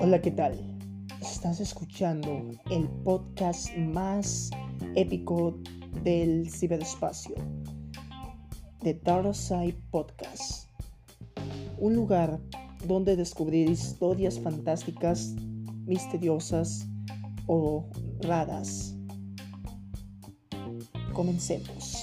Hola, 0.00 0.20
¿qué 0.22 0.30
tal? 0.30 0.54
Estás 1.20 1.58
escuchando 1.58 2.50
el 2.70 2.88
podcast 3.02 3.76
más 3.76 4.50
épico 4.94 5.58
del 6.04 6.48
ciberespacio, 6.50 7.34
The 8.80 8.94
Dark 9.02 9.34
Side 9.34 9.76
Podcast. 9.90 10.68
Un 11.78 11.96
lugar 11.96 12.38
donde 12.86 13.16
descubrir 13.16 13.68
historias 13.68 14.38
fantásticas, 14.38 15.34
misteriosas 15.84 16.86
o 17.48 17.88
raras. 18.20 18.94
Comencemos. 21.12 22.01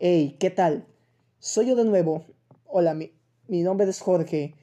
Hey, 0.00 0.36
¿qué 0.38 0.50
tal? 0.50 0.86
Soy 1.40 1.66
yo 1.66 1.74
de 1.74 1.84
nuevo. 1.84 2.24
Hola, 2.66 2.94
mi, 2.94 3.10
nombre 3.48 3.90
es 3.90 4.00
Jorge. 4.00 4.54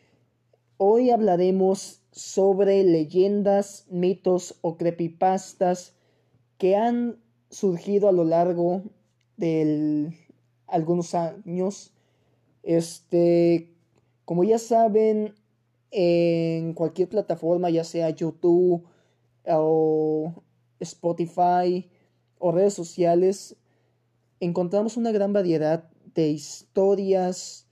Hoy 0.78 1.10
hablaremos 1.10 2.00
sobre 2.14 2.86
leyendas, 2.86 3.86
mitos 3.90 4.58
o 4.62 4.78
creepypastas 4.78 5.94
que 6.58 6.78
han 6.78 7.20
surgido 7.50 8.08
a 8.08 8.14
lo 8.14 8.24
largo 8.24 8.84
de 9.36 10.14
algunos 10.68 11.14
años. 11.14 11.94
Este, 12.64 13.74
como 14.24 14.46
ya 14.46 14.58
saben, 14.58 15.36
en 15.92 16.74
cualquier 16.74 17.10
plataforma, 17.10 17.70
ya 17.70 17.84
sea 17.84 18.10
YouTube 18.10 18.86
o 19.46 20.34
Spotify 20.80 21.90
o 22.40 22.54
redes 22.54 22.74
sociales, 22.74 23.58
encontramos 24.40 24.98
una 24.98 25.12
gran 25.12 25.34
variedad 25.34 25.90
de 26.14 26.30
historias 26.30 27.68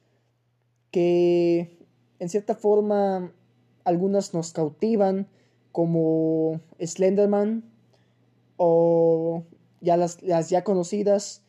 que 0.92 1.78
en 2.20 2.30
cierta 2.30 2.56
forma 2.56 3.34
algunas 3.84 4.34
nos 4.34 4.54
cautivan 4.54 5.28
como 5.72 6.62
Slenderman 6.80 7.64
o 8.58 9.44
ya 9.82 9.98
las, 9.98 10.22
las 10.22 10.50
ya 10.50 10.64
conocidas 10.64 11.44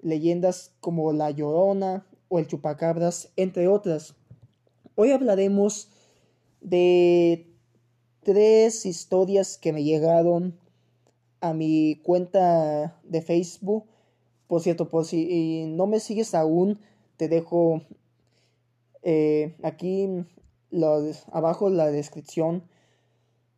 leyendas 0.00 0.72
como 0.80 1.12
La 1.12 1.30
Llorona 1.30 2.06
o 2.28 2.38
el 2.38 2.46
Chupacabras, 2.46 3.32
entre 3.36 3.68
otras. 3.68 4.14
Hoy 4.94 5.12
hablaremos 5.12 5.90
de 6.60 7.48
tres 8.22 8.86
historias 8.86 9.58
que 9.58 9.72
me 9.72 9.84
llegaron 9.84 10.58
a 11.40 11.52
mi 11.52 12.00
cuenta 12.02 13.00
de 13.04 13.22
Facebook. 13.22 13.86
Por 14.48 14.60
cierto, 14.62 14.88
por 14.88 15.04
si 15.04 15.66
no 15.68 15.86
me 15.86 16.00
sigues 16.00 16.34
aún, 16.34 16.80
te 17.16 17.28
dejo 17.28 17.82
eh, 19.02 19.54
aquí 19.62 20.24
los, 20.70 21.24
abajo 21.30 21.70
la 21.70 21.86
descripción 21.90 22.64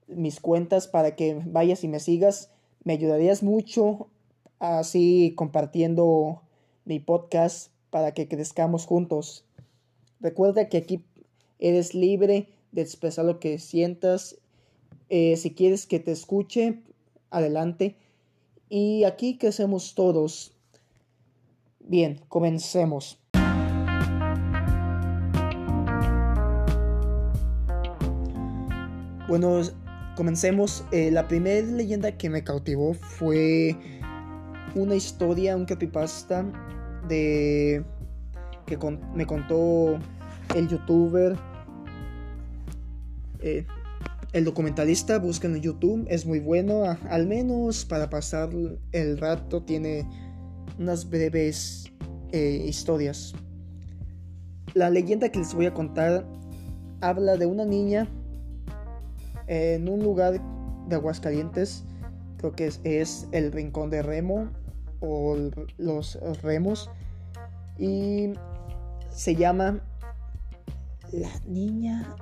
mis 0.07 0.41
cuentas 0.41 0.89
para 0.89 1.17
que 1.17 1.41
vayas 1.47 1.85
y 1.85 1.89
me 1.89 2.01
sigas. 2.01 2.51
Me 2.85 2.95
ayudarías 2.95 3.43
mucho 3.43 4.09
así 4.59 5.35
compartiendo 5.37 6.43
mi 6.85 6.99
podcast 6.99 7.73
para 7.91 8.13
que 8.13 8.29
crezcamos 8.29 8.87
juntos. 8.87 9.45
Recuerda 10.21 10.69
que 10.69 10.79
aquí 10.79 11.05
eres 11.59 11.95
libre 11.95 12.49
de 12.73 12.83
expresar 12.83 13.25
lo 13.25 13.41
que 13.41 13.59
sientas. 13.59 14.39
Eh, 15.09 15.37
si 15.37 15.55
quieres 15.55 15.87
que 15.87 16.01
te 16.01 16.13
escuche, 16.13 16.83
adelante. 17.31 17.97
Y 18.69 19.05
aquí 19.05 19.39
crecemos 19.39 19.95
todos. 19.95 20.55
Bien, 21.91 22.21
comencemos. 22.29 23.19
Bueno, 29.27 29.61
comencemos. 30.15 30.85
Eh, 30.93 31.11
la 31.11 31.27
primera 31.27 31.67
leyenda 31.67 32.17
que 32.17 32.31
me 32.31 32.45
cautivó 32.45 32.95
fue 32.95 33.77
una 34.77 34.95
historia, 34.95 35.57
un 35.57 35.65
creepypasta 35.65 36.45
de 37.09 37.85
que 38.67 38.79
me 39.13 39.27
contó 39.27 39.99
el 40.55 40.69
youtuber, 40.69 41.37
eh, 43.41 43.67
el 44.33 44.45
documentalista, 44.45 45.19
busquen 45.19 45.57
en 45.57 45.63
YouTube, 45.63 46.07
es 46.09 46.25
muy 46.25 46.39
bueno, 46.39 46.85
al 47.09 47.27
menos 47.27 47.85
para 47.85 48.09
pasar 48.09 48.51
el 48.93 49.19
rato 49.19 49.65
tiene 49.65 50.07
unas 50.81 51.09
breves 51.09 51.93
eh, 52.33 52.65
historias. 52.67 53.35
La 54.75 54.89
leyenda 54.89 55.29
que 55.29 55.39
les 55.39 55.55
voy 55.55 55.67
a 55.67 55.75
contar 55.75 56.25
habla 57.03 57.37
de 57.37 57.47
una 57.47 57.65
niña 57.65 58.09
en 59.47 59.89
un 59.89 60.03
lugar 60.03 60.41
de 60.89 60.97
Aguascalientes, 60.97 61.85
creo 62.39 62.53
que 62.53 62.73
es, 62.85 63.29
el 63.33 63.53
Rincón 63.53 63.91
de 63.91 64.03
Remo 64.03 64.51
o 65.01 65.37
los 65.77 66.19
Remos, 66.43 66.91
y 67.79 68.33
se 69.11 69.35
llama 69.35 69.81
La 71.13 71.31
niña 71.47 72.17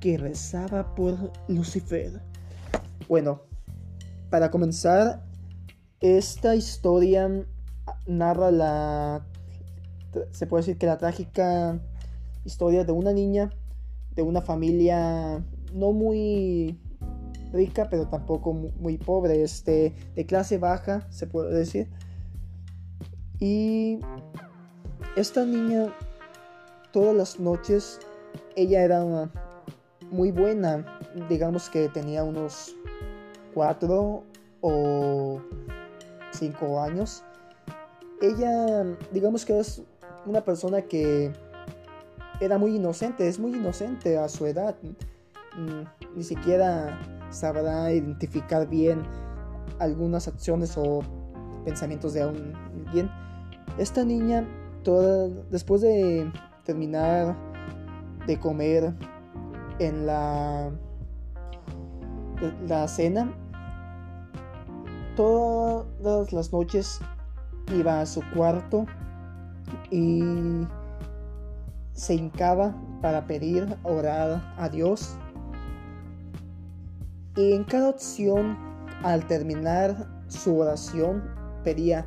que 0.00 0.18
rezaba 0.18 0.94
por 0.94 1.32
Lucifer. 1.48 2.20
Bueno, 3.08 3.42
para 4.28 4.50
comenzar, 4.50 5.24
esta 6.00 6.54
historia 6.56 7.28
narra 8.06 8.50
la, 8.50 9.26
se 10.32 10.46
puede 10.46 10.62
decir 10.62 10.78
que 10.78 10.86
la 10.86 10.98
trágica 10.98 11.80
historia 12.44 12.84
de 12.84 12.92
una 12.92 13.12
niña, 13.12 13.50
de 14.14 14.22
una 14.22 14.42
familia 14.42 15.44
no 15.72 15.92
muy 15.92 16.78
rica, 17.52 17.88
pero 17.90 18.06
tampoco 18.08 18.52
muy 18.52 18.98
pobre, 18.98 19.42
este, 19.42 19.94
de 20.14 20.26
clase 20.26 20.58
baja, 20.58 21.06
se 21.10 21.26
puede 21.26 21.52
decir. 21.52 21.88
Y 23.38 23.98
esta 25.16 25.44
niña, 25.44 25.94
todas 26.92 27.14
las 27.14 27.40
noches, 27.40 27.98
ella 28.56 28.82
era 28.82 29.30
muy 30.10 30.30
buena, 30.30 30.84
digamos 31.28 31.68
que 31.70 31.88
tenía 31.88 32.24
unos 32.24 32.74
cuatro 33.54 34.24
o 34.60 35.40
cinco 36.32 36.80
años. 36.80 37.24
Ella, 38.20 38.84
digamos 39.12 39.46
que 39.46 39.58
es 39.58 39.82
una 40.26 40.42
persona 40.42 40.82
que 40.82 41.32
era 42.40 42.58
muy 42.58 42.76
inocente, 42.76 43.26
es 43.26 43.38
muy 43.38 43.52
inocente 43.52 44.18
a 44.18 44.28
su 44.28 44.46
edad. 44.46 44.76
Mm, 45.56 46.16
ni 46.16 46.22
siquiera 46.22 46.98
sabrá 47.30 47.92
identificar 47.92 48.68
bien 48.68 49.02
algunas 49.78 50.28
acciones 50.28 50.76
o 50.76 51.00
pensamientos 51.64 52.12
de 52.12 52.22
alguien. 52.22 53.10
Esta 53.78 54.04
niña, 54.04 54.46
toda, 54.82 55.28
después 55.50 55.80
de 55.80 56.30
terminar 56.64 57.34
de 58.26 58.38
comer 58.38 58.94
en 59.78 60.06
la, 60.06 60.70
la 62.68 62.86
cena, 62.86 63.32
todas 65.16 66.32
las 66.32 66.52
noches 66.52 67.00
iba 67.74 68.00
a 68.00 68.06
su 68.06 68.22
cuarto 68.34 68.86
y 69.90 70.22
se 71.92 72.14
hincaba 72.14 72.74
para 73.00 73.26
pedir, 73.26 73.76
orar 73.82 74.54
a 74.56 74.68
Dios 74.68 75.16
y 77.36 77.52
en 77.52 77.64
cada 77.64 77.88
opción, 77.88 78.56
al 79.02 79.26
terminar 79.26 80.08
su 80.26 80.58
oración, 80.58 81.22
pedía 81.62 82.06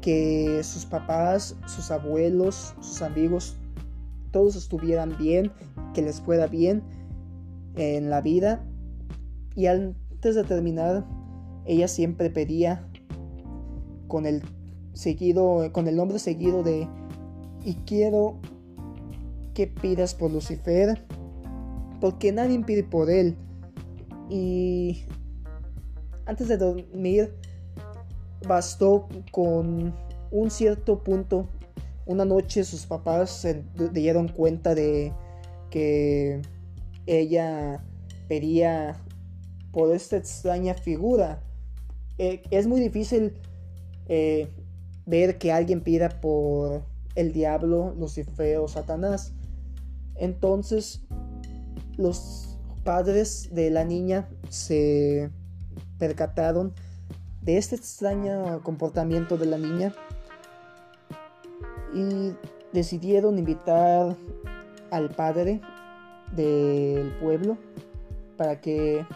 que 0.00 0.62
sus 0.62 0.86
papás, 0.86 1.56
sus 1.66 1.90
abuelos, 1.90 2.74
sus 2.80 3.02
amigos, 3.02 3.56
todos 4.30 4.54
estuvieran 4.54 5.16
bien, 5.18 5.50
que 5.92 6.02
les 6.02 6.20
fuera 6.20 6.46
bien 6.46 6.84
en 7.74 8.08
la 8.08 8.20
vida. 8.20 8.64
Y 9.56 9.66
antes 9.66 10.36
de 10.36 10.44
terminar, 10.44 11.04
ella 11.64 11.88
siempre 11.88 12.30
pedía 12.30 12.88
con 14.08 14.26
el 14.26 14.42
seguido, 14.92 15.70
con 15.72 15.88
el 15.88 15.96
nombre 15.96 16.18
seguido 16.18 16.62
de 16.62 16.88
y 17.64 17.74
quiero 17.86 18.38
que 19.54 19.66
pidas 19.66 20.14
por 20.14 20.30
Lucifer, 20.30 21.04
porque 22.00 22.30
nadie 22.30 22.60
pide 22.60 22.84
por 22.84 23.10
él. 23.10 23.36
Y 24.28 25.04
antes 26.26 26.48
de 26.48 26.56
dormir 26.56 27.34
bastó 28.46 29.08
con 29.32 29.94
un 30.30 30.50
cierto 30.50 31.02
punto. 31.02 31.48
Una 32.04 32.24
noche 32.24 32.62
sus 32.64 32.86
papás 32.86 33.30
se 33.30 33.64
dieron 33.92 34.28
cuenta 34.28 34.74
de 34.74 35.12
que 35.70 36.42
ella 37.06 37.82
pedía 38.28 38.96
por 39.72 39.94
esta 39.94 40.16
extraña 40.16 40.74
figura. 40.74 41.42
Eh, 42.18 42.42
es 42.50 42.66
muy 42.66 42.80
difícil 42.80 43.34
eh, 44.08 44.48
ver 45.04 45.38
que 45.38 45.52
alguien 45.52 45.82
pida 45.82 46.20
por 46.20 46.82
el 47.14 47.32
diablo, 47.32 47.94
Lucifer 47.98 48.58
o 48.58 48.68
Satanás. 48.68 49.32
Entonces 50.16 51.02
los 51.96 52.58
padres 52.84 53.48
de 53.52 53.70
la 53.70 53.84
niña 53.84 54.28
se 54.48 55.30
percataron 55.98 56.72
de 57.42 57.56
este 57.56 57.76
extraño 57.76 58.62
comportamiento 58.62 59.36
de 59.38 59.46
la 59.46 59.58
niña 59.58 59.94
y 61.94 62.34
decidieron 62.72 63.38
invitar 63.38 64.16
al 64.90 65.10
padre 65.10 65.60
del 66.34 67.12
pueblo 67.18 67.56
para 68.36 68.60
que 68.60 69.06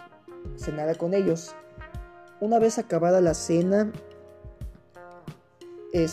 cenara 0.57 0.95
con 0.95 1.15
ellos. 1.15 1.55
Una 2.41 2.59
vez 2.59 2.79
acabada 2.79 3.21
la 3.21 3.35
cena, 3.35 3.93
eh, 5.93 6.09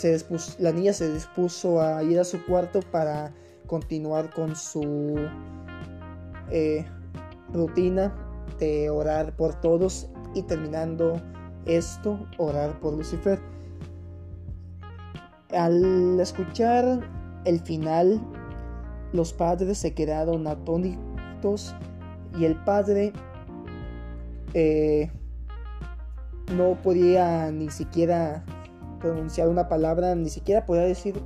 la 0.60 0.72
niña 0.72 0.94
se 0.94 1.14
dispuso 1.14 1.82
a 1.82 2.04
ir 2.04 2.20
a 2.20 2.24
su 2.24 2.44
cuarto 2.46 2.80
para 2.92 3.34
continuar 3.68 4.34
con 4.34 4.56
su 4.56 5.16
eh, 6.50 6.86
rutina 7.54 8.16
de 8.60 8.90
orar 8.90 9.36
por 9.36 9.54
todos 9.60 10.10
y 10.34 10.42
terminando 10.44 11.22
esto, 11.66 12.26
orar 12.38 12.80
por 12.80 12.94
Lucifer. 12.94 13.40
Al 15.52 16.20
escuchar 16.20 17.00
el 17.46 17.60
final, 17.60 18.22
los 19.14 19.32
padres 19.34 19.78
se 19.78 19.94
quedaron 19.94 20.48
atónitos 20.48 21.76
y 22.38 22.46
el 22.46 22.56
padre 22.64 23.14
eh, 24.54 25.12
no 26.56 26.82
podía 26.82 27.52
ni 27.52 27.70
siquiera 27.70 28.44
pronunciar 29.08 29.48
una 29.48 29.68
palabra, 29.68 30.16
ni 30.16 30.30
siquiera 30.30 30.66
podía 30.66 30.84
decir 30.84 31.22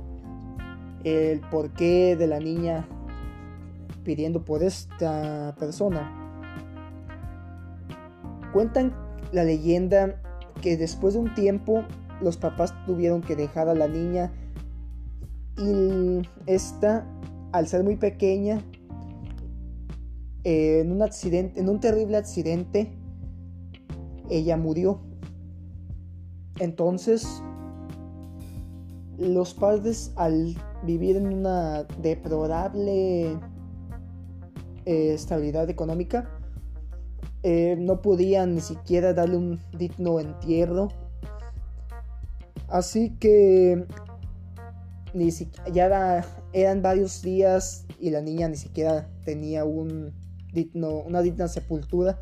el 1.04 1.40
porqué 1.40 2.16
de 2.16 2.26
la 2.26 2.38
niña 2.38 2.86
pidiendo 4.04 4.44
por 4.44 4.62
esta 4.62 5.54
persona. 5.58 6.18
Cuentan 8.52 8.94
la 9.32 9.44
leyenda 9.44 10.20
que 10.60 10.76
después 10.76 11.14
de 11.14 11.20
un 11.20 11.34
tiempo 11.34 11.84
los 12.20 12.36
papás 12.36 12.72
tuvieron 12.86 13.20
que 13.20 13.34
dejar 13.34 13.68
a 13.68 13.74
la 13.74 13.88
niña 13.88 14.32
y 15.58 16.22
esta, 16.46 17.06
al 17.52 17.66
ser 17.66 17.82
muy 17.82 17.96
pequeña, 17.96 18.62
en 20.44 20.92
un 20.92 21.02
accidente, 21.02 21.60
en 21.60 21.68
un 21.68 21.80
terrible 21.80 22.16
accidente, 22.16 22.92
ella 24.30 24.56
murió. 24.56 25.00
Entonces, 26.58 27.42
los 29.18 29.54
padres 29.54 30.12
al 30.16 30.56
vivir 30.84 31.16
en 31.16 31.26
una 31.26 31.84
deplorable 32.00 33.38
eh, 34.84 35.14
estabilidad 35.14 35.68
económica, 35.70 36.30
eh, 37.42 37.76
no 37.78 38.02
podían 38.02 38.54
ni 38.54 38.60
siquiera 38.60 39.12
darle 39.12 39.36
un 39.36 39.60
digno 39.76 40.20
entierro. 40.20 40.88
Así 42.68 43.16
que 43.18 43.86
ni 45.12 45.30
ya 45.72 46.24
eran 46.52 46.82
varios 46.82 47.20
días 47.22 47.86
y 48.00 48.10
la 48.10 48.20
niña 48.20 48.48
ni 48.48 48.56
siquiera 48.56 49.08
tenía 49.24 49.64
un 49.64 50.14
una 50.74 51.22
digna 51.22 51.48
sepultura. 51.48 52.20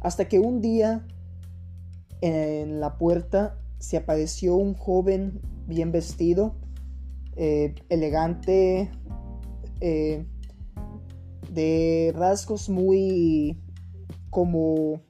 Hasta 0.00 0.28
que 0.28 0.38
un 0.38 0.60
día 0.60 1.06
en 2.20 2.80
la 2.80 2.96
puerta 2.98 3.58
se 3.82 3.96
apareció 3.96 4.54
un 4.54 4.74
joven 4.74 5.40
bien 5.66 5.90
vestido, 5.90 6.54
eh, 7.34 7.74
elegante, 7.88 8.92
eh, 9.80 10.24
de 11.50 12.12
rasgos 12.14 12.68
muy 12.68 13.60
como 14.30 15.02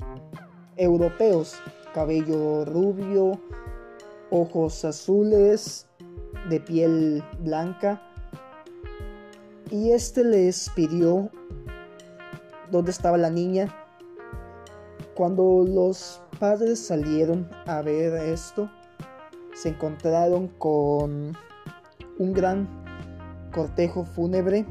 europeos, 0.76 1.56
cabello 1.92 2.64
rubio, 2.64 3.38
ojos 4.30 4.86
azules, 4.86 5.86
de 6.48 6.58
piel 6.58 7.22
blanca. 7.40 8.02
Y 9.70 9.90
este 9.90 10.24
les 10.24 10.70
pidió 10.70 11.30
dónde 12.70 12.90
estaba 12.90 13.18
la 13.18 13.28
niña. 13.28 13.68
Cuando 15.14 15.62
los 15.68 16.21
padres 16.42 16.84
salieron 16.84 17.48
a 17.66 17.82
ver 17.82 18.14
esto, 18.14 18.68
se 19.54 19.68
encontraron 19.68 20.48
con 20.48 21.36
un 22.18 22.32
gran 22.32 22.68
cortejo 23.54 24.04
fúnebre 24.04 24.66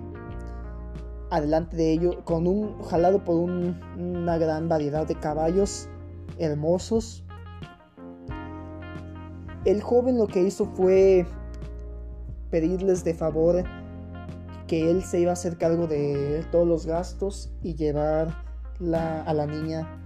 adelante 1.30 1.78
de 1.78 1.94
ellos, 1.94 2.18
con 2.26 2.46
un 2.46 2.78
jalado 2.82 3.24
por 3.24 3.38
una 3.38 4.38
gran 4.38 4.68
variedad 4.68 5.08
de 5.08 5.16
caballos 5.16 5.88
hermosos. 6.40 7.24
El 9.64 9.82
joven 9.82 10.18
lo 10.18 10.28
que 10.28 10.42
hizo 10.42 10.66
fue 10.66 11.26
pedirles 12.50 13.06
de 13.06 13.14
favor 13.14 13.64
que 14.68 14.92
él 14.92 15.04
se 15.04 15.22
iba 15.22 15.30
a 15.30 15.34
hacer 15.36 15.58
cargo 15.58 15.88
de 15.88 16.46
todos 16.52 16.68
los 16.68 16.86
gastos 16.86 17.50
y 17.64 17.76
llevar 17.76 18.44
a 18.94 19.34
la 19.34 19.46
niña 19.46 20.01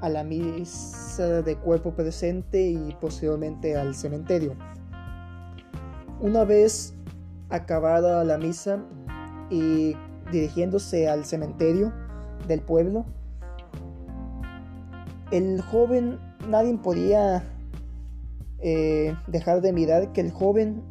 a 0.00 0.08
la 0.08 0.24
misa 0.24 1.42
de 1.42 1.56
cuerpo 1.56 1.92
presente 1.92 2.68
y 2.68 2.96
posteriormente 3.00 3.76
al 3.76 3.94
cementerio. 3.94 4.54
Una 6.20 6.44
vez 6.44 6.94
acabada 7.48 8.24
la 8.24 8.38
misa 8.38 8.84
y 9.50 9.94
dirigiéndose 10.30 11.08
al 11.08 11.24
cementerio 11.24 11.92
del 12.48 12.60
pueblo, 12.60 13.04
el 15.30 15.60
joven, 15.60 16.18
nadie 16.48 16.76
podía 16.78 17.42
eh, 18.60 19.14
dejar 19.26 19.60
de 19.60 19.72
mirar 19.72 20.12
que 20.12 20.20
el 20.20 20.30
joven 20.30 20.82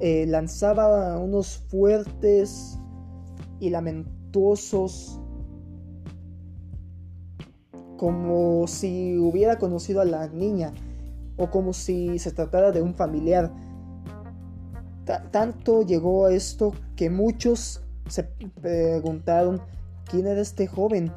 eh, 0.00 0.26
lanzaba 0.26 1.18
unos 1.18 1.58
fuertes 1.70 2.78
y 3.60 3.70
lamentuosos 3.70 5.21
como 8.02 8.66
si 8.66 9.16
hubiera 9.16 9.58
conocido 9.58 10.00
a 10.00 10.04
la 10.04 10.26
niña 10.26 10.72
o 11.36 11.50
como 11.50 11.72
si 11.72 12.18
se 12.18 12.32
tratara 12.32 12.72
de 12.72 12.82
un 12.82 12.96
familiar. 12.96 13.52
tanto 15.30 15.82
llegó 15.82 16.26
a 16.26 16.32
esto 16.32 16.74
que 16.96 17.10
muchos 17.10 17.80
se 18.08 18.24
preguntaron 18.60 19.62
quién 20.10 20.26
era 20.26 20.40
este 20.40 20.66
joven, 20.66 21.12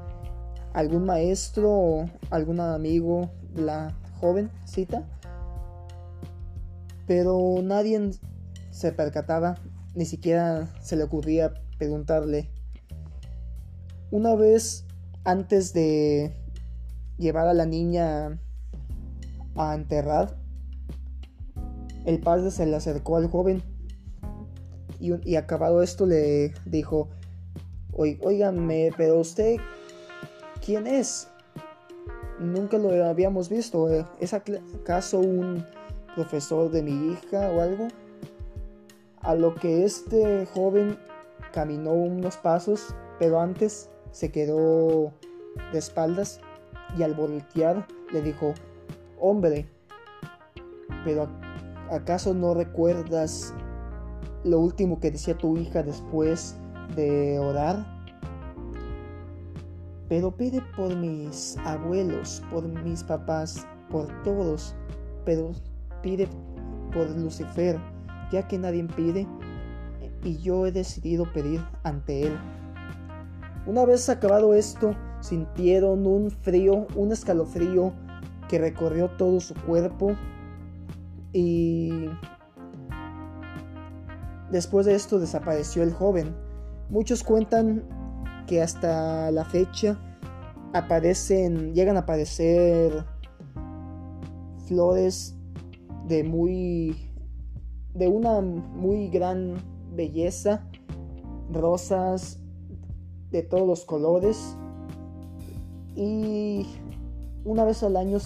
algún 0.74 1.07
maestro 1.07 1.71
o 1.71 2.09
algún 2.29 2.59
amigo, 2.59 3.31
la 3.55 3.98
jovencita. 4.19 5.07
Pero 7.07 7.63
nadie 7.63 8.12
se 8.69 8.91
percataba, 8.91 9.55
ni 9.95 10.05
siquiera 10.05 10.69
se 10.81 10.95
le 10.98 11.03
ocurría 11.05 11.51
preguntarle. 11.79 12.51
Una 14.12 14.36
vez 14.36 14.86
antes 15.24 15.74
de 15.74 16.44
llevar 17.17 17.48
a 17.48 17.53
la 17.53 17.65
niña 17.65 18.39
a 19.55 19.75
enterrar, 19.75 20.38
el 22.05 22.19
padre 22.19 22.51
se 22.51 22.65
le 22.65 22.75
acercó 22.75 23.17
al 23.17 23.27
joven 23.29 23.63
y, 25.00 25.36
acabado 25.36 25.81
esto 25.81 26.05
le 26.05 26.53
dijo, 26.65 27.10
oígame, 27.91 28.91
pero 28.98 29.19
usted, 29.19 29.57
¿quién 30.63 30.88
es? 30.88 31.27
Nunca 32.39 32.77
lo 32.77 32.89
habíamos 33.05 33.50
visto. 33.50 33.88
¿Es 34.19 34.34
acaso 34.34 35.19
un 35.19 35.65
profesor 36.15 36.72
de 36.72 36.81
mi 36.81 37.12
hija 37.12 37.51
o 37.51 37.62
algo? 37.62 37.88
A 39.22 39.36
lo 39.36 39.55
que 39.55 39.84
este 39.86 40.45
joven 40.53 40.98
caminó 41.51 41.91
unos 41.91 42.38
pasos, 42.38 42.95
pero 43.19 43.39
antes 43.39 43.89
se 44.12 44.31
quedó 44.31 45.12
de 45.72 45.79
espaldas 45.79 46.39
y 46.97 47.03
al 47.03 47.13
voltear 47.13 47.85
le 48.11 48.21
dijo, 48.21 48.53
hombre, 49.19 49.67
pero 51.03 51.27
¿acaso 51.91 52.33
no 52.33 52.53
recuerdas 52.53 53.53
lo 54.43 54.59
último 54.59 54.99
que 54.99 55.11
decía 55.11 55.37
tu 55.37 55.57
hija 55.57 55.83
después 55.83 56.57
de 56.95 57.39
orar? 57.39 57.85
Pero 60.07 60.35
pide 60.35 60.61
por 60.75 60.95
mis 60.95 61.57
abuelos, 61.65 62.43
por 62.51 62.67
mis 62.67 63.03
papás, 63.03 63.67
por 63.89 64.07
todos, 64.23 64.75
pero 65.25 65.51
pide 66.01 66.27
por 66.93 67.09
Lucifer 67.09 67.79
ya 68.31 68.47
que 68.47 68.57
nadie 68.57 68.83
pide 68.95 69.27
y 70.23 70.37
yo 70.37 70.65
he 70.65 70.71
decidido 70.71 71.31
pedir 71.33 71.63
ante 71.83 72.27
él. 72.27 72.37
Una 73.65 73.85
vez 73.85 74.09
acabado 74.09 74.53
esto, 74.53 74.95
sintieron 75.25 76.05
un 76.05 76.29
frío, 76.29 76.86
un 76.96 77.12
escalofrío 77.12 77.94
que 78.48 78.60
recorrió 78.60 79.10
todo 79.10 79.39
su 79.39 79.55
cuerpo 79.55 80.15
y 81.34 82.05
después 84.51 84.86
de 84.86 84.94
esto 84.94 85.20
desapareció 85.20 85.82
el 85.82 85.91
joven. 85.91 86.36
Muchos 86.89 87.24
cuentan 87.24 87.84
que 88.46 88.62
hasta 88.62 89.32
la 89.32 89.46
fecha 89.46 89.98
aparecen, 90.74 91.74
llegan 91.74 91.98
a 91.98 92.01
aparecer 92.01 93.03
flores 94.67 95.36
de 96.08 96.24
muy 96.24 97.12
de 97.96 98.08
una 98.10 98.41
muy 98.41 99.08
gran 99.08 99.55
belleza, 99.96 100.67
rosas 101.50 102.39
de 103.32 103.41
todos 103.41 103.65
los 103.65 103.86
colores 103.86 104.58
y 105.95 106.65
una 107.43 107.63
vez 107.63 107.83
al 107.83 107.95
año 107.95 108.19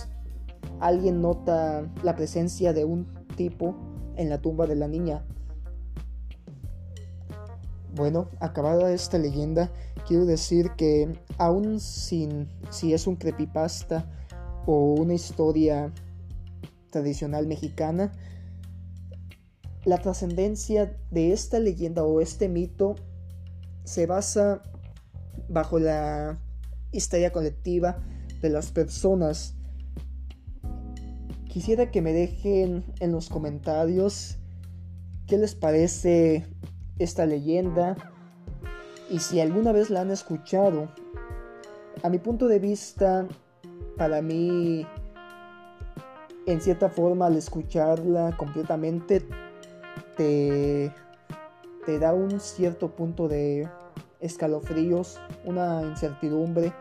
alguien 0.80 1.22
nota 1.22 1.88
la 2.04 2.16
presencia 2.16 2.74
de 2.74 2.86
un 2.86 3.08
tipo 3.36 3.76
en 4.16 4.30
la 4.30 4.40
tumba 4.40 4.66
de 4.66 4.76
la 4.76 4.88
niña. 4.88 5.24
Bueno, 7.96 8.30
acabada 8.40 8.92
esta 8.92 9.18
leyenda, 9.18 9.72
quiero 10.08 10.26
decir 10.26 10.72
que 10.78 11.20
aún 11.38 11.80
sin 11.80 12.48
si 12.70 12.94
es 12.94 13.08
un 13.08 13.16
creepypasta 13.16 14.10
o 14.66 14.94
una 14.94 15.14
historia 15.14 15.92
tradicional 16.92 17.48
mexicana, 17.48 18.12
la 19.86 19.98
trascendencia 19.98 20.98
de 21.12 21.32
esta 21.32 21.60
leyenda 21.60 22.04
o 22.04 22.22
este 22.22 22.48
mito 22.48 22.96
se 23.84 24.06
basa 24.06 24.62
bajo 25.48 25.80
la 25.80 26.40
historia 26.92 27.32
colectiva 27.32 27.98
de 28.42 28.50
las 28.50 28.72
personas. 28.72 29.56
Quisiera 31.48 31.92
que 31.92 32.02
me 32.02 32.14
dejen 32.14 32.84
en 33.00 33.12
los 33.12 33.30
comentarios 33.30 34.38
qué 35.28 35.38
les 35.38 35.56
parece 35.56 36.46
esta 36.98 37.26
leyenda 37.26 37.96
y 39.10 39.20
si 39.20 39.40
alguna 39.40 39.72
vez 39.72 39.90
la 39.90 40.02
han 40.02 40.12
escuchado. 40.12 40.90
A 42.04 42.10
mi 42.10 42.20
punto 42.20 42.48
de 42.48 42.60
vista, 42.60 43.28
para 43.98 44.22
mí, 44.22 44.86
en 46.46 46.62
cierta 46.62 46.90
forma, 46.90 47.26
al 47.26 47.36
escucharla 47.36 48.38
completamente, 48.38 49.26
te, 50.16 50.94
te 51.86 52.00
da 52.00 52.14
un 52.14 52.40
cierto 52.40 52.96
punto 52.96 53.28
de 53.28 53.68
escalofríos, 54.20 55.20
una 55.46 55.82
incertidumbre, 55.84 56.74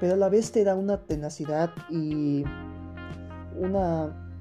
pero 0.00 0.14
a 0.14 0.16
la 0.16 0.28
vez 0.28 0.52
te 0.52 0.64
da 0.64 0.74
una 0.74 1.02
tenacidad 1.04 1.70
y 1.90 2.44
una... 3.58 4.32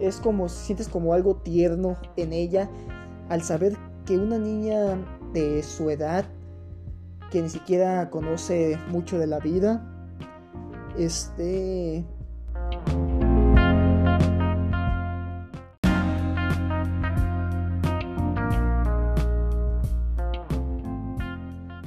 es 0.00 0.16
como, 0.18 0.48
sientes 0.48 0.88
como 0.88 1.12
algo 1.12 1.36
tierno 1.36 1.96
en 2.16 2.32
ella 2.32 2.68
al 3.28 3.42
saber 3.42 3.76
que 4.04 4.18
una 4.18 4.38
niña 4.38 4.96
de 5.32 5.62
su 5.62 5.90
edad, 5.90 6.24
que 7.30 7.42
ni 7.42 7.48
siquiera 7.48 8.10
conoce 8.10 8.78
mucho 8.88 9.18
de 9.18 9.26
la 9.26 9.40
vida, 9.40 9.84
este... 10.96 12.04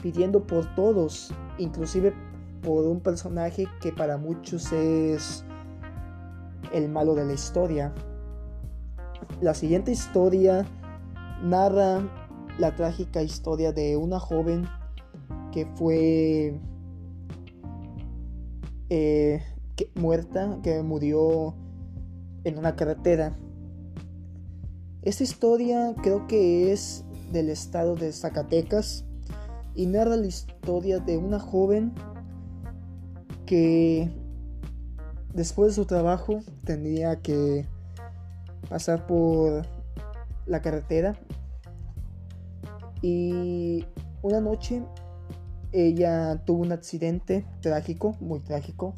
pidiendo 0.02 0.46
por 0.46 0.66
todos, 0.76 1.34
inclusive 1.58 2.14
por 2.62 2.86
un 2.86 3.00
personaje 3.00 3.68
que 3.82 3.92
para 3.92 4.18
muchos 4.18 4.72
es 4.72 5.46
el 6.74 6.90
malo 6.90 7.16
de 7.16 7.26
la 7.26 7.34
historia. 7.34 7.94
La 9.42 9.54
siguiente 9.54 9.92
historia 9.92 10.66
narra 11.44 12.02
la 12.58 12.76
trágica 12.76 13.22
historia 13.22 13.72
de 13.72 13.96
una 13.96 14.20
joven 14.20 14.68
que 15.52 15.66
fue 15.76 16.60
eh, 18.90 19.42
muerta, 19.96 20.60
que 20.62 20.82
murió 20.84 21.56
en 22.44 22.58
una 22.58 22.76
carretera. 22.76 23.38
Esta 25.02 25.24
historia 25.24 25.96
creo 26.02 26.28
que 26.28 26.72
es 26.74 27.06
del 27.32 27.50
estado 27.50 27.96
de 27.96 28.12
Zacatecas 28.12 29.06
y 29.80 29.86
narra 29.86 30.18
la 30.18 30.28
historia 30.28 31.00
de 31.00 31.18
una 31.18 31.40
joven 31.40 31.94
que 33.46 34.12
después 35.34 35.72
de 35.72 35.76
su 35.76 35.86
trabajo 35.86 36.42
tendría 36.66 37.22
que 37.22 37.66
pasar 38.68 39.08
por 39.08 39.66
la 40.46 40.62
carretera 40.62 41.18
y 43.02 43.86
una 44.22 44.42
noche 44.42 44.84
ella 45.72 46.44
tuvo 46.44 46.64
un 46.64 46.74
accidente 46.74 47.46
trágico, 47.62 48.18
muy 48.20 48.42
trágico, 48.42 48.96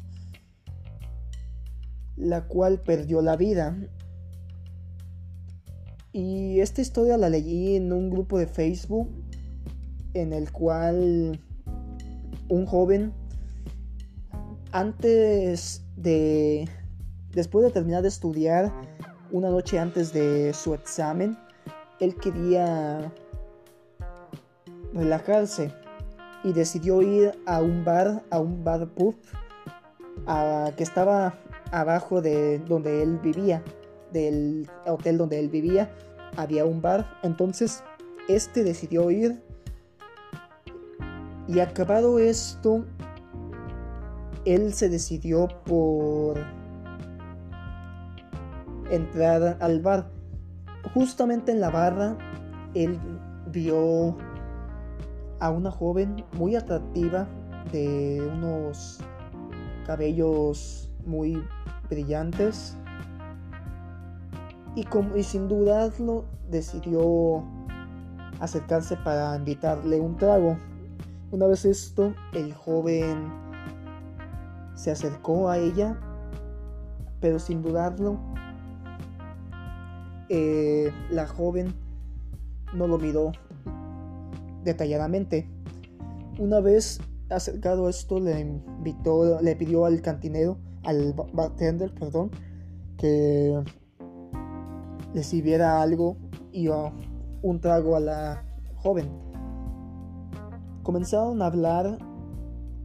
la 2.16 2.48
cual 2.48 2.80
perdió 2.80 3.22
la 3.22 3.36
vida. 3.36 3.78
Y 6.10 6.58
esta 6.58 6.80
historia 6.80 7.16
la 7.18 7.28
leí 7.28 7.76
en 7.76 7.92
un 7.92 8.10
grupo 8.10 8.36
de 8.36 8.48
Facebook 8.48 9.21
en 10.14 10.32
el 10.32 10.50
cual 10.52 11.40
un 12.48 12.66
joven 12.66 13.12
antes 14.72 15.84
de 15.96 16.68
después 17.32 17.64
de 17.64 17.70
terminar 17.70 18.02
de 18.02 18.08
estudiar 18.08 18.72
una 19.30 19.50
noche 19.50 19.78
antes 19.78 20.12
de 20.12 20.52
su 20.54 20.74
examen 20.74 21.36
él 22.00 22.16
quería 22.16 23.12
relajarse 24.92 25.72
y 26.44 26.52
decidió 26.52 27.02
ir 27.02 27.32
a 27.46 27.60
un 27.62 27.84
bar 27.84 28.22
a 28.30 28.40
un 28.40 28.64
bar 28.64 28.88
pub 28.88 29.14
que 30.76 30.82
estaba 30.82 31.38
abajo 31.70 32.20
de 32.20 32.58
donde 32.58 33.02
él 33.02 33.18
vivía 33.18 33.62
del 34.12 34.68
hotel 34.86 35.18
donde 35.18 35.40
él 35.40 35.48
vivía. 35.48 35.90
Había 36.36 36.64
un 36.64 36.80
bar. 36.80 37.18
Entonces 37.22 37.82
este 38.28 38.62
decidió 38.64 39.10
ir 39.10 39.42
y 41.52 41.60
acabado 41.60 42.18
esto, 42.18 42.84
él 44.46 44.72
se 44.72 44.88
decidió 44.88 45.48
por 45.64 46.38
entrar 48.90 49.58
al 49.60 49.80
bar. 49.80 50.10
Justamente 50.94 51.52
en 51.52 51.60
la 51.60 51.70
barra, 51.70 52.16
él 52.74 52.98
vio 53.50 54.16
a 55.40 55.50
una 55.50 55.70
joven 55.70 56.24
muy 56.32 56.56
atractiva 56.56 57.28
de 57.70 58.26
unos 58.34 59.00
cabellos 59.86 60.90
muy 61.04 61.42
brillantes 61.90 62.78
y, 64.74 64.84
como, 64.84 65.16
y 65.16 65.22
sin 65.22 65.48
dudarlo 65.48 66.24
decidió 66.48 67.44
acercarse 68.40 68.96
para 68.96 69.36
invitarle 69.36 70.00
un 70.00 70.16
trago. 70.16 70.56
Una 71.32 71.46
vez 71.46 71.64
esto, 71.64 72.14
el 72.34 72.52
joven 72.52 73.32
se 74.74 74.90
acercó 74.90 75.48
a 75.48 75.56
ella, 75.56 75.98
pero 77.20 77.38
sin 77.38 77.62
dudarlo, 77.62 78.20
eh, 80.28 80.92
la 81.10 81.26
joven 81.26 81.72
no 82.74 82.86
lo 82.86 82.98
miró 82.98 83.32
detalladamente. 84.62 85.48
Una 86.38 86.60
vez 86.60 87.00
acercado 87.30 87.88
esto, 87.88 88.20
le 88.20 88.38
invitó, 88.38 89.40
le 89.40 89.56
pidió 89.56 89.86
al 89.86 90.02
cantinero, 90.02 90.58
al 90.84 91.14
bartender, 91.32 91.94
perdón, 91.94 92.30
que 92.98 93.58
le 95.14 95.22
sirviera 95.22 95.80
algo 95.80 96.18
y 96.52 96.68
un 96.68 97.58
trago 97.62 97.96
a 97.96 98.00
la 98.00 98.44
joven 98.76 99.31
Comenzaron 100.82 101.42
a 101.42 101.46
hablar. 101.46 101.98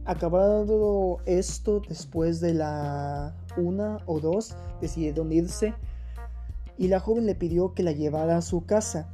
Acabado 0.04 1.18
esto, 1.26 1.82
después 1.86 2.40
de 2.40 2.54
la 2.54 3.36
una 3.58 3.98
o 4.06 4.20
dos, 4.20 4.56
decidieron 4.80 5.32
irse 5.32 5.74
y 6.78 6.88
la 6.88 7.00
joven 7.00 7.26
le 7.26 7.34
pidió 7.34 7.74
que 7.74 7.82
la 7.82 7.92
llevara 7.92 8.38
a 8.38 8.42
su 8.42 8.64
casa. 8.64 9.12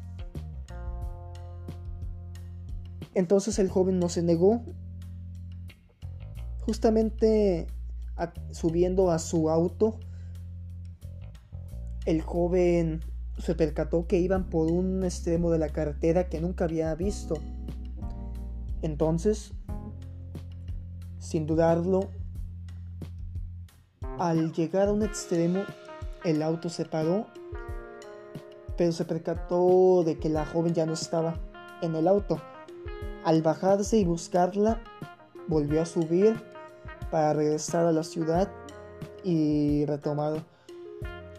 Entonces 3.15 3.59
el 3.59 3.71
joven 3.71 3.99
no 3.99 4.09
se 4.09 4.23
negó. 4.23 4.63
Justamente 6.61 7.67
subiendo 8.51 9.11
a 9.11 9.19
su 9.19 9.51
auto, 9.51 9.99
el 12.05 12.23
joven 12.23 13.01
se 13.39 13.55
percató 13.55 14.07
que 14.07 14.19
iban 14.19 14.49
por 14.49 14.71
un 14.71 15.03
extremo 15.03 15.51
de 15.51 15.59
la 15.59 15.71
carretera 15.71 16.29
que 16.29 16.41
nunca 16.41 16.65
había 16.65 16.95
visto. 16.95 17.37
Entonces, 18.85 19.55
sin 21.19 21.47
dudarlo, 21.47 22.11
Al 24.19 24.53
llegar 24.53 24.89
a 24.89 24.93
un 24.93 25.03
extremo, 25.03 25.65
el 26.23 26.43
auto 26.43 26.69
se 26.69 26.85
paró, 26.85 27.27
pero 28.77 28.93
se 28.93 29.05
percató 29.05 30.05
de 30.05 30.19
que 30.19 30.29
la 30.29 30.45
joven 30.47 30.73
ya 30.75 30.87
no 30.87 30.93
estaba 30.93 31.35
en 31.83 31.97
el 31.97 32.07
auto. 32.07 32.41
Al 33.25 33.43
bajarse 33.43 33.97
y 33.97 34.05
buscarla, 34.05 34.81
volvió 35.49 35.81
a 35.83 35.87
subir 35.87 36.41
para 37.11 37.33
regresar 37.33 37.87
a 37.87 37.93
la 37.93 38.05
ciudad 38.05 38.49
y 39.25 39.85
retomar 39.87 40.45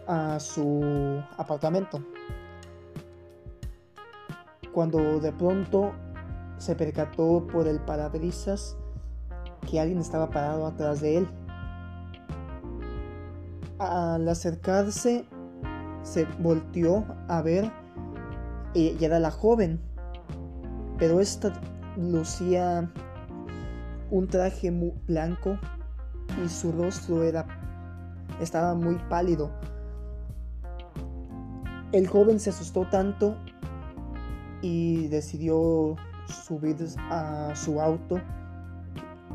a 0.07 0.39
su 0.39 1.23
apartamento. 1.37 2.03
Cuando 4.73 5.19
de 5.19 5.31
pronto 5.31 5.93
se 6.57 6.75
percató 6.75 7.45
por 7.51 7.67
el 7.67 7.79
parabrisas 7.79 8.77
que 9.69 9.79
alguien 9.79 9.99
estaba 9.99 10.29
parado 10.29 10.65
atrás 10.65 11.01
de 11.01 11.17
él. 11.17 11.27
Al 13.79 14.27
acercarse, 14.27 15.25
se 16.03 16.25
volteó 16.39 17.05
a 17.27 17.41
ver 17.41 17.71
y 18.73 19.03
era 19.03 19.19
la 19.19 19.31
joven, 19.31 19.79
pero 20.97 21.19
esta 21.19 21.53
lucía 21.97 22.91
un 24.11 24.27
traje 24.27 24.71
muy 24.71 24.93
blanco 25.07 25.57
y 26.43 26.49
su 26.49 26.71
rostro 26.71 27.23
era 27.23 27.45
estaba 28.39 28.75
muy 28.75 28.95
pálido. 29.09 29.51
El 31.91 32.07
joven 32.07 32.39
se 32.39 32.49
asustó 32.49 32.85
tanto 32.89 33.35
y 34.61 35.07
decidió 35.07 35.95
subir 36.27 36.77
a 37.09 37.53
su 37.55 37.81
auto, 37.81 38.19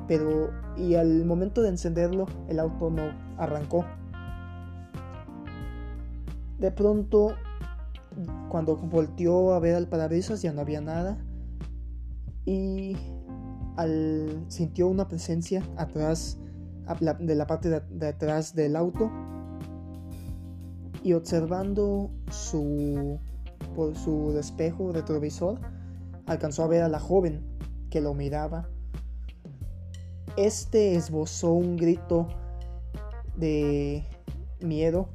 pero 0.07 0.51
y 0.77 0.95
al 0.95 1.25
momento 1.25 1.63
de 1.63 1.71
encenderlo 1.71 2.27
el 2.49 2.59
auto 2.59 2.91
no 2.91 3.13
arrancó. 3.39 3.85
De 6.59 6.71
pronto, 6.71 7.35
cuando 8.49 8.77
volteó 8.77 9.55
a 9.55 9.61
ver 9.61 9.75
al 9.75 9.89
parabrisas 9.89 10.43
ya 10.43 10.53
no 10.53 10.61
había 10.61 10.81
nada 10.81 11.19
y 12.45 12.97
al, 13.77 14.45
sintió 14.49 14.89
una 14.89 15.09
presencia 15.09 15.63
atrás 15.77 16.39
de 17.21 17.35
la 17.35 17.47
parte 17.47 17.71
de, 17.71 18.09
atrás 18.09 18.55
del 18.55 18.77
auto 18.77 19.11
y 21.03 21.13
observando 21.13 22.11
su 22.31 23.19
por 23.75 23.95
su 23.95 24.33
despejo 24.33 24.93
retrovisor 24.93 25.61
alcanzó 26.31 26.63
a 26.63 26.69
ver 26.69 26.83
a 26.83 26.89
la 26.89 27.01
joven 27.01 27.43
que 27.91 28.01
lo 28.01 28.15
miraba. 28.15 28.69
Este 30.37 30.95
esbozó 30.95 31.53
un 31.53 31.77
grito 31.77 32.29
de 33.37 34.05
miedo, 34.61 35.09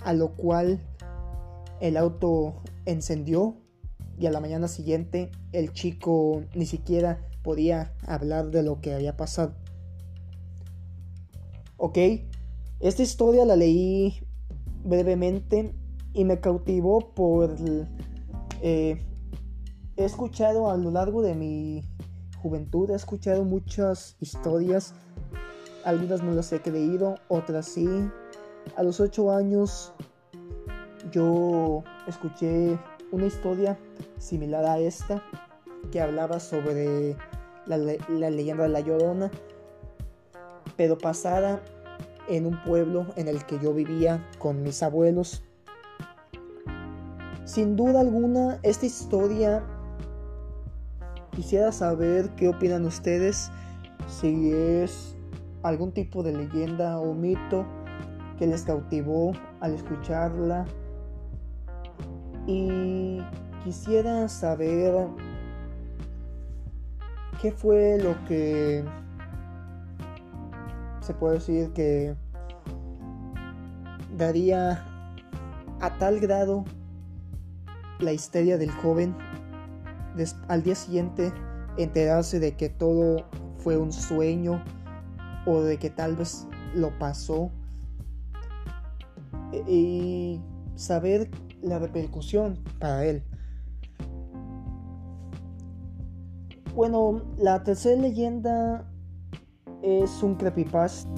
a 0.00 0.12
lo 0.12 0.34
cual 0.34 0.80
el 1.80 1.96
auto 1.96 2.62
encendió 2.84 3.56
y 4.18 4.26
a 4.26 4.32
la 4.32 4.40
mañana 4.40 4.66
siguiente 4.66 5.30
el 5.52 5.72
chico 5.72 6.42
ni 6.56 6.66
siquiera 6.66 7.20
podía 7.44 7.94
hablar 8.04 8.50
de 8.50 8.64
lo 8.64 8.80
que 8.80 8.94
había 8.94 9.16
pasado. 9.16 9.54
Ok, 11.76 11.98
esta 12.80 13.02
historia 13.04 13.44
la 13.44 13.54
leí 13.54 14.20
brevemente 14.84 15.76
y 16.12 16.24
me 16.24 16.40
cautivó 16.40 17.14
por... 17.14 17.54
Eh, 18.62 19.00
he 20.02 20.06
escuchado 20.06 20.70
a 20.70 20.76
lo 20.76 20.90
largo 20.90 21.22
de 21.22 21.34
mi 21.34 21.84
juventud, 22.42 22.90
he 22.90 22.94
escuchado 22.94 23.44
muchas 23.44 24.16
historias, 24.20 24.94
algunas 25.84 26.22
no 26.22 26.32
las 26.32 26.52
he 26.52 26.60
creído, 26.60 27.14
otras 27.28 27.66
sí. 27.66 27.88
A 28.76 28.82
los 28.82 29.00
8 29.00 29.30
años 29.32 29.92
yo 31.12 31.84
escuché 32.06 32.78
una 33.12 33.26
historia 33.26 33.78
similar 34.18 34.64
a 34.64 34.78
esta 34.78 35.22
que 35.90 36.00
hablaba 36.00 36.40
sobre 36.40 37.16
la, 37.66 37.76
la 37.76 38.30
leyenda 38.30 38.64
de 38.64 38.68
la 38.70 38.80
Llorona, 38.80 39.30
pero 40.76 40.98
pasada 40.98 41.60
en 42.28 42.46
un 42.46 42.60
pueblo 42.64 43.06
en 43.16 43.28
el 43.28 43.44
que 43.46 43.58
yo 43.60 43.72
vivía 43.72 44.28
con 44.38 44.62
mis 44.62 44.82
abuelos. 44.82 45.44
Sin 47.44 47.76
duda 47.76 48.00
alguna, 48.00 48.58
esta 48.62 48.86
historia 48.86 49.64
quisiera 51.34 51.72
saber 51.72 52.30
qué 52.36 52.48
opinan 52.48 52.84
ustedes, 52.84 53.50
si 54.06 54.52
es 54.52 55.16
algún 55.62 55.92
tipo 55.92 56.22
de 56.22 56.32
leyenda 56.32 56.98
o 56.98 57.14
mito 57.14 57.64
que 58.38 58.46
les 58.46 58.62
cautivó 58.62 59.32
al 59.60 59.74
escucharla. 59.74 60.66
Y 62.46 63.20
quisiera 63.64 64.28
saber 64.28 65.08
qué 67.40 67.52
fue 67.52 67.98
lo 67.98 68.22
que 68.24 68.84
se 71.00 71.14
puede 71.14 71.34
decir 71.34 71.72
que 71.72 72.14
daría 74.16 74.84
a 75.80 75.98
tal 75.98 76.20
grado 76.20 76.64
la 77.98 78.12
histeria 78.12 78.58
del 78.58 78.70
joven 78.70 79.14
al 80.48 80.62
día 80.62 80.74
siguiente 80.74 81.32
enterarse 81.78 82.38
de 82.38 82.56
que 82.56 82.68
todo 82.68 83.24
fue 83.58 83.76
un 83.76 83.92
sueño 83.92 84.62
o 85.46 85.60
de 85.60 85.78
que 85.78 85.90
tal 85.90 86.16
vez 86.16 86.46
lo 86.74 86.96
pasó 86.98 87.50
e, 89.52 89.64
y 89.66 90.40
saber 90.74 91.30
la 91.62 91.78
repercusión 91.78 92.58
para 92.78 93.04
él. 93.04 93.22
Bueno, 96.74 97.22
la 97.36 97.62
tercera 97.62 98.00
leyenda 98.00 98.90
es 99.82 100.22
un 100.22 100.36
creepypasta. 100.36 101.10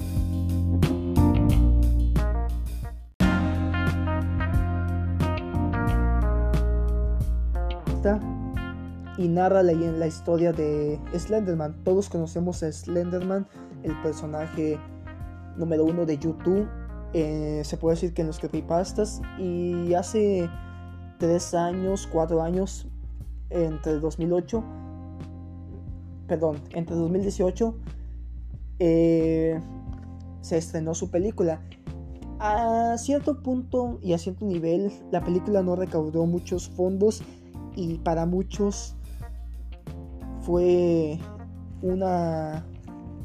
Y 9.17 9.27
narra 9.27 9.63
la, 9.63 9.73
la 9.73 10.07
historia 10.07 10.51
de 10.51 10.99
Slenderman. 11.17 11.83
Todos 11.83 12.09
conocemos 12.09 12.63
a 12.63 12.71
Slenderman, 12.71 13.47
el 13.83 13.99
personaje 14.01 14.79
número 15.57 15.85
uno 15.85 16.05
de 16.05 16.17
YouTube. 16.17 16.67
Eh, 17.13 17.61
se 17.63 17.77
puede 17.77 17.95
decir 17.95 18.13
que 18.13 18.21
en 18.21 18.27
los 18.27 18.39
creepypastas. 18.39 19.21
Y 19.39 19.93
hace 19.93 20.49
tres 21.17 21.53
años, 21.53 22.07
cuatro 22.11 22.41
años, 22.41 22.87
entre 23.49 23.99
2008, 23.99 24.63
perdón, 26.27 26.57
entre 26.71 26.95
2018 26.95 27.75
eh, 28.79 29.59
se 30.41 30.57
estrenó 30.57 30.93
su 30.93 31.09
película. 31.09 31.61
A 32.39 32.97
cierto 32.97 33.41
punto 33.41 33.99
y 34.01 34.13
a 34.13 34.17
cierto 34.17 34.45
nivel, 34.45 34.91
la 35.11 35.23
película 35.23 35.61
no 35.61 35.75
recaudó 35.75 36.25
muchos 36.25 36.69
fondos 36.69 37.23
y 37.75 37.99
para 37.99 38.25
muchos 38.25 38.95
fue 40.45 41.17
una 41.81 42.67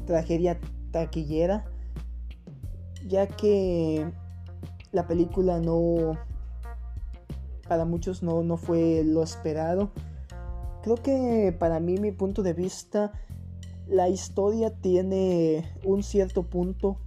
tragedia 0.07 0.59
taquillera, 0.91 1.65
ya 3.07 3.27
que 3.27 4.11
la 4.91 5.07
película 5.07 5.59
no, 5.59 6.17
para 7.67 7.85
muchos 7.85 8.23
no, 8.23 8.41
no 8.41 8.57
fue 8.57 9.03
lo 9.05 9.21
esperado. 9.21 9.91
Creo 10.81 10.95
que 10.95 11.55
para 11.57 11.79
mí, 11.79 11.97
mi 11.97 12.11
punto 12.11 12.41
de 12.41 12.53
vista, 12.53 13.11
la 13.87 14.09
historia 14.09 14.71
tiene 14.71 15.71
un 15.85 16.01
cierto 16.01 16.49
punto 16.49 16.97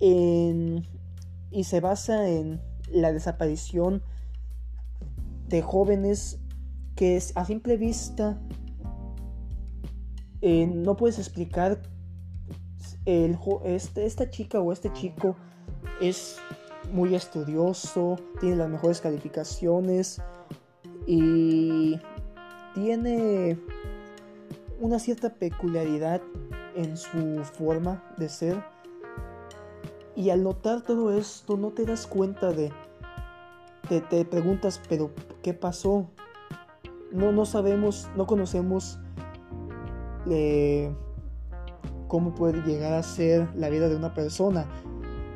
y 0.00 1.62
se 1.62 1.80
basa 1.80 2.28
en 2.28 2.60
la 2.90 3.12
desaparición 3.12 4.02
de 5.46 5.62
jóvenes 5.62 6.41
que 7.02 7.20
a 7.34 7.44
simple 7.44 7.76
vista 7.76 8.38
eh, 10.40 10.68
no 10.68 10.96
puedes 10.96 11.18
explicar 11.18 11.82
el, 13.06 13.36
este, 13.64 14.06
esta 14.06 14.30
chica 14.30 14.60
o 14.60 14.70
este 14.70 14.92
chico 14.92 15.34
es 16.00 16.38
muy 16.92 17.16
estudioso, 17.16 18.20
tiene 18.38 18.54
las 18.54 18.70
mejores 18.70 19.00
calificaciones 19.00 20.22
y 21.04 21.98
tiene 22.74 23.58
una 24.78 25.00
cierta 25.00 25.34
peculiaridad 25.34 26.22
en 26.76 26.96
su 26.96 27.42
forma 27.42 28.14
de 28.16 28.28
ser. 28.28 28.64
Y 30.14 30.30
al 30.30 30.44
notar 30.44 30.82
todo 30.82 31.18
esto 31.18 31.56
no 31.56 31.72
te 31.72 31.84
das 31.84 32.06
cuenta 32.06 32.52
de... 32.52 32.70
Te, 33.88 34.00
te 34.02 34.24
preguntas, 34.24 34.80
pero 34.88 35.10
¿qué 35.42 35.52
pasó? 35.52 36.08
No, 37.12 37.32
no 37.32 37.44
sabemos, 37.44 38.08
no 38.16 38.26
conocemos 38.26 38.98
eh, 40.30 40.94
cómo 42.08 42.34
puede 42.34 42.62
llegar 42.62 42.94
a 42.94 43.02
ser 43.02 43.48
la 43.54 43.68
vida 43.68 43.88
de 43.88 43.96
una 43.96 44.14
persona. 44.14 44.66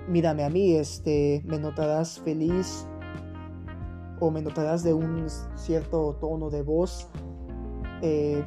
Mírame 0.09 0.45
a 0.45 0.51
mí, 0.51 0.75
este, 0.77 1.43
me 1.47 1.59
notarás 1.59 2.21
feliz 2.21 2.87
o 4.21 4.31
me 4.31 4.41
notarás 4.43 4.83
de 4.83 4.95
un 4.95 5.27
cierto 5.57 6.17
tono 6.21 6.51
de 6.51 6.63
voz 6.63 7.09
eh, 8.03 8.45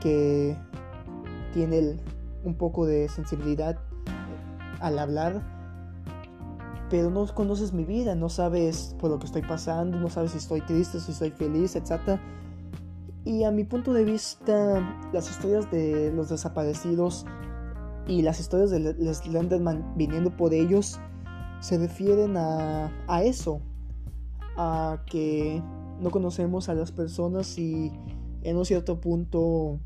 que 0.00 0.56
tiene 1.52 1.96
un 2.44 2.54
poco 2.54 2.86
de 2.86 3.08
sensibilidad 3.08 3.78
al 4.80 4.98
hablar, 4.98 5.42
pero 6.90 7.10
no 7.10 7.26
conoces 7.34 7.72
mi 7.72 7.84
vida, 7.84 8.14
no 8.14 8.28
sabes 8.28 8.94
por 8.98 9.10
lo 9.10 9.18
que 9.18 9.26
estoy 9.26 9.42
pasando, 9.42 9.98
no 9.98 10.08
sabes 10.08 10.32
si 10.32 10.38
estoy 10.38 10.60
triste, 10.62 11.00
si 11.00 11.12
estoy 11.12 11.30
feliz, 11.30 11.76
etc. 11.76 12.18
Y 13.28 13.44
a 13.44 13.50
mi 13.50 13.62
punto 13.62 13.92
de 13.92 14.04
vista, 14.04 14.80
las 15.12 15.28
historias 15.28 15.70
de 15.70 16.10
los 16.14 16.30
desaparecidos 16.30 17.26
y 18.06 18.22
las 18.22 18.40
historias 18.40 18.70
de 18.70 18.80
Les 18.94 19.26
Lenderman 19.26 19.92
viniendo 19.96 20.34
por 20.34 20.54
ellos 20.54 20.98
se 21.60 21.76
refieren 21.76 22.38
a, 22.38 22.90
a 23.06 23.22
eso, 23.22 23.60
a 24.56 25.02
que 25.04 25.62
no 26.00 26.10
conocemos 26.10 26.70
a 26.70 26.74
las 26.74 26.90
personas 26.90 27.58
y 27.58 27.92
en 28.44 28.56
un 28.56 28.64
cierto 28.64 28.98
punto 28.98 29.78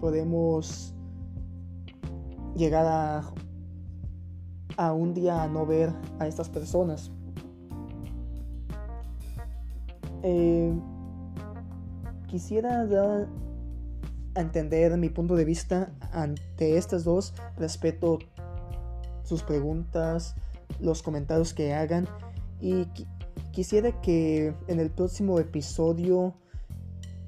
podemos 0.00 0.96
llegar 2.56 2.86
a, 2.86 3.32
a 4.76 4.92
un 4.92 5.14
día 5.14 5.44
a 5.44 5.46
no 5.46 5.64
ver 5.64 5.94
a 6.18 6.26
estas 6.26 6.48
personas. 6.48 7.12
Eh, 10.24 10.76
quisiera 12.28 12.86
dar 12.86 13.26
a 14.34 14.40
entender 14.40 14.96
mi 14.96 15.08
punto 15.08 15.34
de 15.34 15.44
vista 15.44 15.92
ante 16.12 16.76
estas 16.76 17.04
dos. 17.04 17.34
Respeto 17.56 18.18
sus 19.24 19.42
preguntas, 19.42 20.36
los 20.80 21.02
comentarios 21.02 21.52
que 21.52 21.74
hagan 21.74 22.06
y 22.60 22.86
quisiera 23.52 24.00
que 24.00 24.54
en 24.68 24.80
el 24.80 24.90
próximo 24.90 25.38
episodio 25.40 26.34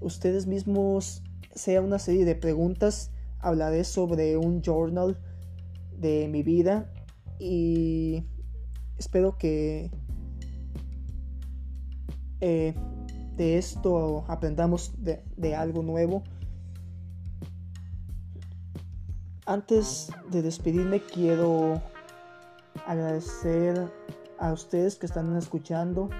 ustedes 0.00 0.46
mismos 0.46 1.22
sea 1.54 1.82
una 1.82 1.98
serie 1.98 2.24
de 2.24 2.34
preguntas. 2.34 3.10
Hablaré 3.40 3.84
sobre 3.84 4.36
un 4.36 4.62
journal 4.62 5.18
de 5.98 6.28
mi 6.28 6.42
vida 6.42 6.92
y 7.38 8.24
espero 8.98 9.36
que 9.38 9.90
eh, 12.40 12.74
de 13.40 13.56
esto 13.56 14.22
aprendamos 14.28 14.92
de, 14.98 15.24
de 15.38 15.56
algo 15.56 15.82
nuevo. 15.82 16.22
Antes 19.46 20.12
de 20.30 20.42
despedirme 20.42 21.00
quiero 21.00 21.80
agradecer 22.86 23.90
a 24.38 24.52
ustedes 24.52 24.96
que 24.96 25.06
están 25.06 25.34
escuchando. 25.38 26.10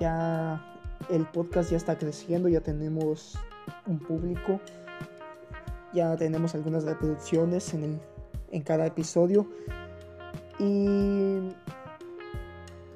Ya 0.00 0.64
el 1.10 1.26
podcast 1.26 1.70
ya 1.70 1.76
está 1.76 1.98
creciendo, 1.98 2.48
ya 2.48 2.62
tenemos 2.62 3.38
un 3.86 3.98
público, 3.98 4.58
ya 5.92 6.16
tenemos 6.16 6.54
algunas 6.54 6.84
reproducciones 6.84 7.74
en, 7.74 7.84
el, 7.84 8.00
en 8.52 8.62
cada 8.62 8.86
episodio. 8.86 9.46
Y 10.58 11.50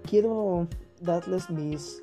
quiero 0.08 0.66
darles 1.02 1.50
mis 1.50 2.00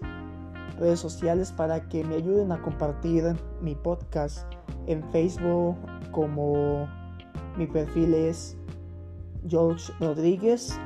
redes 0.79 0.99
sociales 0.99 1.51
para 1.51 1.87
que 1.89 2.03
me 2.03 2.15
ayuden 2.15 2.51
a 2.51 2.61
compartir 2.61 3.23
mi 3.61 3.75
podcast 3.75 4.45
en 4.87 5.03
Facebook 5.11 5.77
como 6.11 6.87
mi 7.57 7.67
perfil 7.67 8.13
es 8.13 8.57
George 9.47 9.91
Rodríguez, 9.99 10.77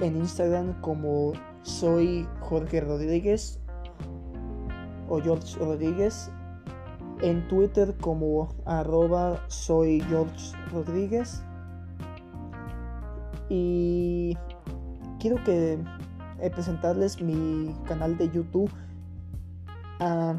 en 0.00 0.16
Instagram 0.16 0.80
como 0.80 1.32
soy 1.62 2.26
Jorge 2.40 2.80
Rodríguez 2.80 3.60
o 5.08 5.20
George 5.20 5.58
Rodríguez, 5.58 6.30
en 7.22 7.46
Twitter 7.48 7.96
como 8.00 8.54
arroba 8.64 9.42
soy 9.48 10.00
George 10.08 10.56
Rodríguez 10.72 11.42
y 13.48 14.36
quiero 15.18 15.42
que 15.44 15.78
eh, 16.40 16.50
presentarles 16.50 17.20
mi 17.20 17.74
canal 17.86 18.16
de 18.16 18.30
YouTube. 18.30 18.70
Ah, 20.00 20.36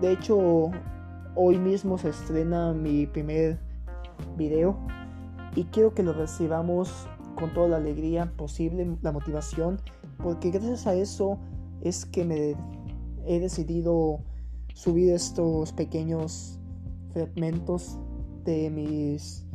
de 0.00 0.12
hecho, 0.12 0.70
hoy 1.34 1.58
mismo 1.58 1.96
se 1.96 2.10
estrena 2.10 2.72
mi 2.74 3.06
primer 3.06 3.58
video 4.36 4.76
y 5.56 5.64
quiero 5.64 5.94
que 5.94 6.02
lo 6.02 6.12
recibamos 6.12 7.08
con 7.34 7.52
toda 7.54 7.68
la 7.68 7.76
alegría 7.78 8.30
posible, 8.36 8.96
la 9.02 9.12
motivación, 9.12 9.80
porque 10.22 10.50
gracias 10.50 10.86
a 10.86 10.94
eso 10.94 11.38
es 11.80 12.04
que 12.04 12.24
me 12.24 12.56
he 13.26 13.40
decidido 13.40 14.20
subir 14.74 15.12
estos 15.12 15.72
pequeños 15.72 16.58
fragmentos 17.12 17.98
de 18.44 18.70
mis 18.70 19.46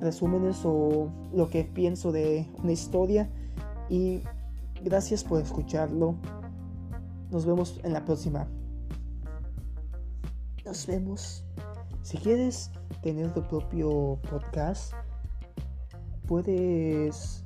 resúmenes 0.00 0.60
o 0.64 1.10
lo 1.34 1.50
que 1.50 1.64
pienso 1.64 2.12
de 2.12 2.46
una 2.62 2.72
historia 2.72 3.28
y 3.88 4.20
gracias 4.84 5.24
por 5.24 5.40
escucharlo. 5.40 6.16
Nos 7.32 7.46
vemos 7.46 7.80
en 7.82 7.94
la 7.94 8.04
próxima. 8.04 8.46
Nos 10.66 10.86
vemos. 10.86 11.42
Si 12.02 12.18
quieres 12.18 12.70
tener 13.02 13.32
tu 13.32 13.42
propio 13.48 14.20
podcast, 14.28 14.92
puedes 16.28 17.42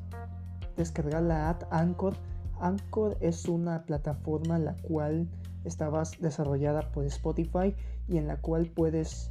descargar 0.77 1.23
la 1.23 1.51
app 1.51 1.63
Anchor. 1.71 2.17
Anchor 2.59 3.17
es 3.21 3.45
una 3.47 3.85
plataforma 3.85 4.59
la 4.59 4.75
cual 4.83 5.29
estaba 5.65 6.03
desarrollada 6.21 6.91
por 6.91 7.05
Spotify 7.05 7.77
y 8.09 8.17
en 8.17 8.27
la 8.27 8.39
cual 8.39 8.67
puedes 8.67 9.31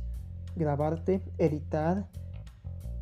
grabarte, 0.56 1.22
editar 1.38 2.08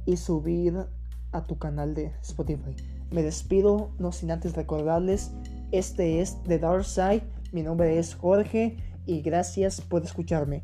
y 0.08 0.18
subir 0.18 0.88
a 1.32 1.44
tu 1.44 1.60
canal 1.60 1.94
de 1.94 2.16
Spotify. 2.24 2.76
Me 3.12 3.22
despido, 3.22 3.92
no 4.00 4.12
sin 4.12 4.32
antes 4.32 4.56
recordarles, 4.56 5.32
este 5.72 6.22
es 6.22 6.42
The 6.44 6.58
Dark 6.58 6.86
Side, 6.86 7.24
mi 7.54 7.62
nombre 7.62 8.00
es 8.00 8.16
Jorge 8.16 8.78
y 9.06 9.22
gracias 9.22 9.80
por 9.80 10.04
escucharme. 10.04 10.64